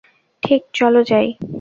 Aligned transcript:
ঠিক, 0.43 0.61
চল 0.73 0.93
যাই। 1.03 1.27